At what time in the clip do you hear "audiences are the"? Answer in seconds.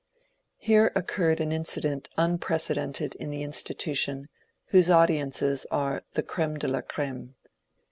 4.89-6.23